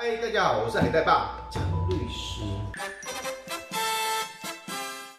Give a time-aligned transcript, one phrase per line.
[0.00, 2.42] 嗨，大家好，我是海带爸张律师。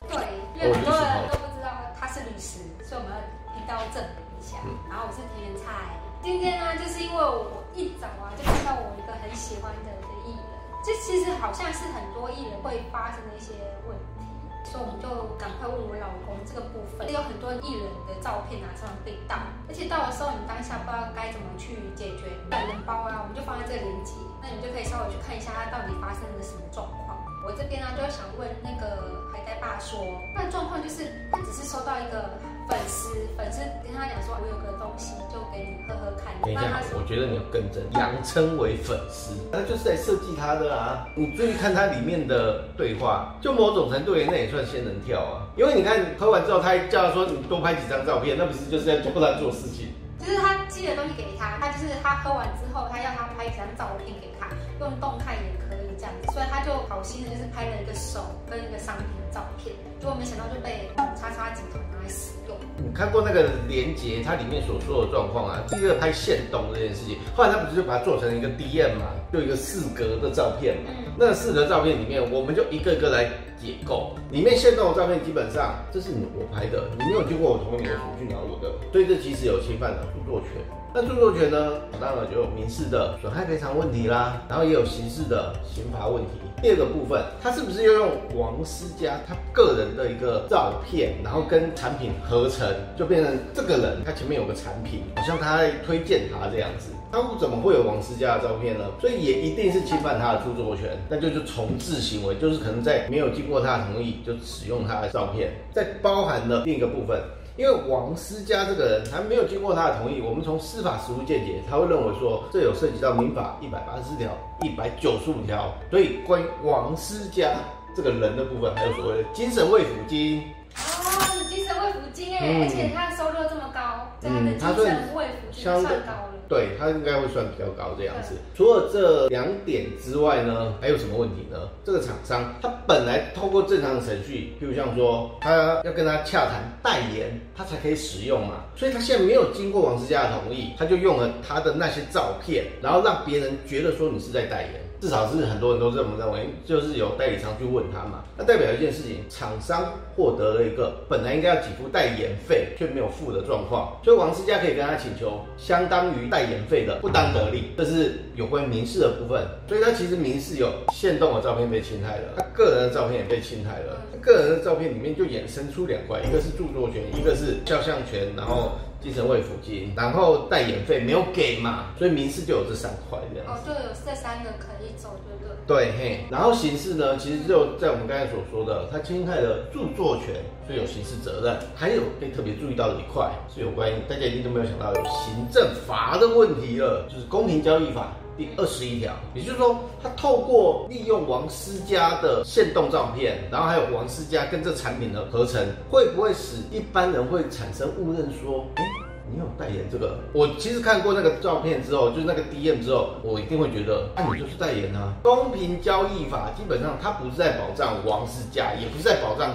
[0.08, 0.16] 对，
[0.56, 1.68] 因为很多人都不知道
[2.00, 3.20] 他是律师，所以我们要
[3.52, 4.56] 提刀证明一下。
[4.88, 10.48] 然后我是田园菜，今天呢，就是因为我一早啊就看到我一个很喜欢的一个艺人，
[10.80, 13.52] 这其实好像是很多艺人会发生的一些
[13.84, 14.29] 问题。
[14.64, 15.08] 所以我们就
[15.38, 19.36] 赶快问我老公这个部分，有很多艺人的照片啊，常常被盗，
[19.68, 27.18] 而且盗的时候你当下不知道该怎么去解决，懒人包啊，我们就放在这个链接，那你就可以稍微去看一下他到底发生了什么状况。
[27.46, 29.98] 我这边呢就想问那个海带爸说，
[30.36, 32.38] 那状况就是他只是收到一个
[32.70, 36.30] 粉丝，粉丝跟他讲说，我有个东西就给你喝喝看。
[36.44, 41.08] 等一下，我觉得你要更正，扬称为粉丝，那就是在设计他的啊。
[41.16, 45.50] 你注意看他里面的对话，就某种程度，那也算仙人跳啊。
[45.58, 49.90] 因为你看喝完之后，他还叫他说你多拍几张照片，那不是就是在做他做事情？
[50.20, 54.48] 就是他寄的东西给他，他就是他喝完之后，他要他拍几张照片给他，
[54.80, 62.56] 用动态也可以这样子，所以他就好心的就是拍了一个手跟一个商品的照片，结果没想到就被叉叉集团拿来使用。
[62.78, 65.60] 你看过那个连接，它里面所说的状况啊？
[65.68, 70.92] 第一个拍线动这件事情，后来他不是就把它做成一个 DM 嘛，就一个四格的照片嘛。
[71.18, 73.26] 那四格照片里面，我们就一个一个来
[73.60, 74.16] 解构。
[74.32, 80.52] 里面线动的照片基本上这是你我拍的，你没有经过我同意，我出去拿我的，所以这其实有侵犯了著作权。
[80.92, 86.30] 那著作权呢，当然就有民事的损害赔偿问题啦，然后也有刑事的刑罚问题。
[86.62, 98.86] 第二个部分，他是不是要用王思佳他个人的一个照片，然后跟产品合成，就变成这个人他前面有个产品，好像他在推荐他这样子，他怎么会有王思佳的照片呢？
[99.00, 107.20] 所以也一定是侵犯他的著作权，那就是重置行为，就是可能在没有经过他的同意就使用他的照片，在包含了另一个部分。
[107.60, 117.52] 因为王思佳这个人还没有经过他的同意，我们从司法实务见解，他会认为说这有涉及到民法一百八十四条、一百九十五条，所以关于王思佳
[117.94, 120.42] 这个人的部分，还有所谓的精神慰抚金。
[120.78, 126.39] 哦，精神慰抚金哎，而且他收入这么高，这样的精神慰抚金算高了。
[126.50, 128.36] 对他应该会算比较高这样子。
[128.56, 131.58] 除了这两点之外呢，还有什么问题呢？
[131.86, 138.66] 这个厂商他本来透过正常的程序，譬如像说他要跟他洽谈代言，他才可以使用嘛。
[138.76, 144.82] 所以他现在没有经过王思佳的同意，他就用了他的那些照片，然后让别人觉得说你是在代言。
[145.02, 168.74] 至少是很多人都这么认为，就是有代理商去问他嘛，那代表一件事情，厂商获得了一个本来应该要给付代言费却没有付的状况，所以王思佳可以跟他请求相当于代言费的不当得利，这是有关民事的部分，所以他其实民事有现动的照片被侵害了，他个人的照片也被侵害了，个人的照片里面就衍生出两块，一个是著作权，一个是肖像权，然后。
[169.02, 173.48] 精神慰抚金，然后代言费没有给嘛，所以民事就有这三块这样。
[173.48, 175.56] 哦，就有这三个可以走，对不对？
[175.66, 180.36] 对嘿，然后刑事呢，其实就在我们刚才所说的，它侵害了著作权，
[180.68, 181.58] 所以有刑事责任。
[181.76, 188.14] 还有被特别注意到的一块，是有关于大家一定都没有想到有行政罚的问题了，就是公平交易法。
[188.40, 195.62] 第二十一条，也就是说，他透过利用王思佳的现动照片，然后还有王思佳跟这产品的合成，
[195.92, 198.84] 会不会使一般人会产生误认说，哎，
[199.30, 200.18] 你有代言这个？
[200.32, 205.14] 我其实看过那个照片之后，就是那个 DM 之后，我一定会觉得，那你就是代言啊。
[205.22, 209.52] 公平交易法基本上它不是在保障王思佳，也不是在保障。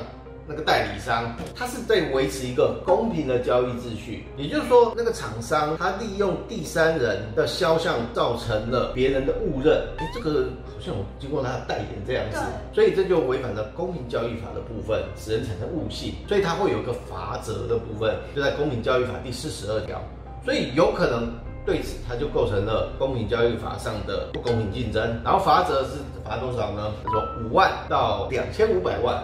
[0.47, 12.39] 那个代理商，他是在维持一个公平的交易秩序，也就是说，那个厂商他利用第三人的肖像造成了别人的误认，哎，这个好像我经过他的代言这样子，
[12.75, 19.99] 所以这就违反了公平交易法的部分，使人产生误信，所以他会有一个罚则的部分，就在公平交易法第四十二条，
[20.45, 21.33] 所以有可能
[21.65, 25.93] 对此他就构成了公平交易法上的不公平竞争，然后罚则是
[26.25, 26.93] 罚多少呢？
[27.05, 29.23] 他说五万到两千五百万。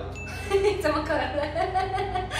[0.82, 1.26] 怎么可能？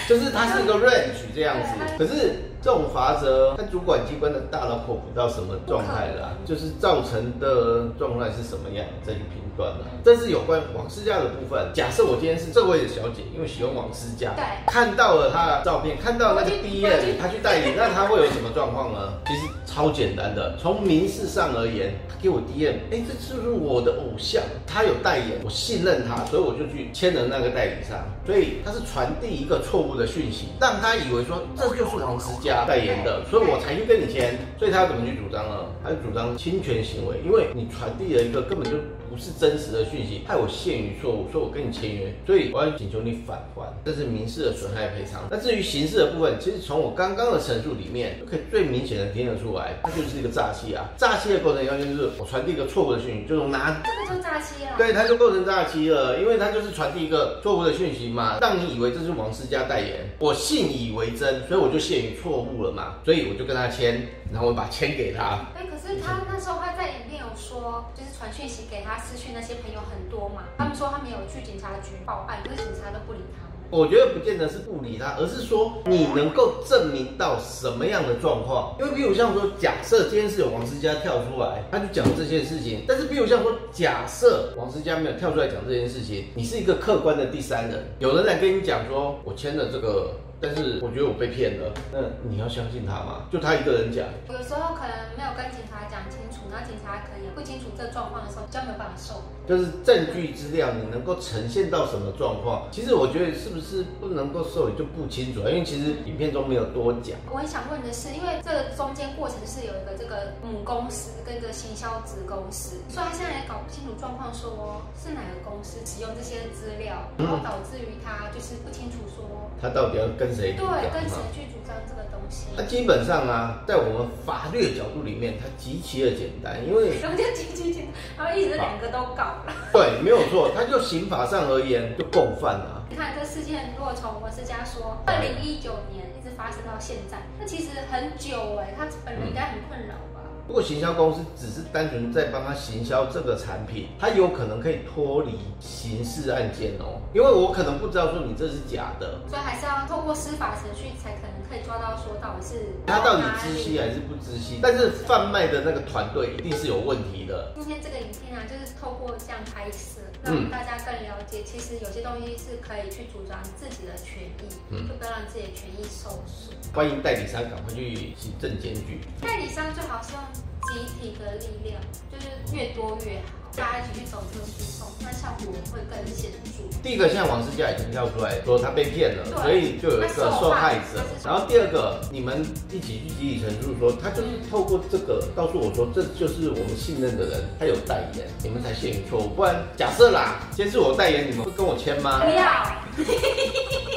[0.08, 9.86] 就是它是一个 range 这样子，可是这种罚则，它主管机关的大脑破不到什么状态啦，就是造成的状态是什么样，这里评断了。
[10.04, 11.70] 这是有关王思佳的部分。
[11.72, 19.12] 假设我今天是这位小姐，因为喜欢王思佳，对，看到了她的照片，看到那个 D N，她去代理， 那她会有什么状况呢？
[19.26, 24.42] 其实超简单的，从民事上而言，她给我 D N，哎，这是不是我的偶像？
[24.66, 27.98] 他有代言，我信任他，所以我就去签了那个代理商。
[28.26, 34.38] 所以他是传递一个错误的讯息，让他以为说这就是王思佳代言的，所以我才去跟你签。
[34.58, 35.66] 所以他要怎么去主张呢？
[35.82, 38.76] 他就主张侵权行为，因为你传递了一个根本就。
[39.10, 45.26] 不是真实的讯息，害我陷于错误，说我跟你签约，所以我要请求你返还，这是民事的损害赔偿。
[45.28, 50.88] 那至于刑事的部分，其实从我刚刚的陈述里面，可以最明显的听得出来，它就是一个诈欺啊！
[50.96, 54.70] 诈欺的过程要件就是我传递一个错误的讯息，就是拿这个就诈欺了。
[54.76, 65.46] 对，他就构成诈欺了，因为他就是传递一个错误的讯息嘛，让你以为这是王思佳代言，我信以为真，所以我就陷于错误了嘛，所以我就跟他签，然后我把签给他。
[65.56, 68.90] 哎，可是他那时候他在影片有说，就是传讯息给他。
[69.10, 70.42] 失去那些朋友很多嘛？
[70.56, 73.49] 他们说他没有去警察局报案，可是警察都不理他们。
[73.70, 78.74] 我觉得不见得是不理他，而是说你能够证明到什么样的状况？
[78.80, 82.84] 因为比如像说，假设今天是有王思佳跳出来，他就讲这件事情。
[82.88, 90.10] 但是比如像说，假设王思佳没有跳出来讲这件事情，你是一个客观的第三人，有人来跟你讲说，我签了这个。
[90.42, 93.28] 但是我觉得我被骗了，那你要相信他吗？
[93.30, 96.16] 就他一个人讲，有时候可能没有跟警察讲清
[96.50, 99.22] 楚，那警察可能也不清楚这状况的时候，就没有办法受。
[99.46, 102.68] 就是证据资料你能够呈现到什么状况？
[102.70, 107.14] 其实我觉得是不是不能够受理就不清楚，因为其实影片中没有多讲。
[107.30, 120.54] 我很想问的是，因为这个中间过程是有一个这个母公司跟一个行销子公司，所以他现在也搞不清楚状况，说是哪个公司使用这些资料，然后导致于他就是不清楚说他到底要跟谁。
[120.54, 122.46] 对，跟谁去主张这个东西？
[122.56, 127.94] 那基本上啊，在我们法律的角度里面，它极其的简单，因为什么叫极其简单？
[128.16, 129.52] 他们一直两个都搞了。
[129.72, 132.84] 对，没有错，他就刑法上而言就共犯了。
[132.88, 140.20] 你看这事件，如果从我是家说，二零一九年一直发生到现在，那其实很久哎，他本人应该很困扰吧。
[140.48, 157.52] 如果行销公司只是单纯在帮他行销这个产品，他有可能可以脱离刑事案件哦，因为我可能不知道说你这是假的，所以还是要透过司法程序才可能可以抓到说到底是他到底知悉还是不知悉，但是贩卖的那个团队一定是有问题的。
[157.56, 166.56] 今天这个影片啊，就是透过这样拍摄，让大家更了解，其实有些东西是可以去主张自己的权益，就不要让自己的权益受损。
[166.72, 170.22] 欢迎代理商赶快去行政检举，代理商最好是用。
[170.72, 171.80] 集体的力量
[172.10, 176.38] 就是越多越好，大家一起去走这个诉讼，那效果会更显著。
[176.82, 181.02] 第一个，现在王思佳已经跳出来说他被骗了，所以就有一个受害者。
[181.24, 189.28] 然后第二个，你们一起去集体陈述说，他就是透过这个告诉我说，这就是我们信任的人，他有代言，你们才陷于错误。
[189.28, 192.20] 不然假设啦，先是我代言，你们会跟我签吗？
[192.24, 193.89] 不要。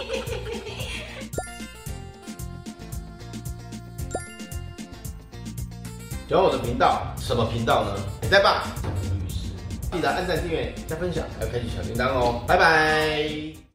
[6.33, 7.91] 喜欢我的频道，什么频道呢？
[8.24, 8.63] 你在吧？
[9.21, 9.50] 律师，
[9.91, 12.44] 记得按赞、订阅、加分享，还有开启小铃铛哦。
[12.47, 13.63] 拜拜。